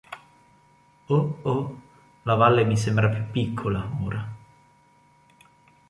[1.15, 1.75] Oh, oh,–
[2.29, 4.27] la valle mi sembra più piccola, ora.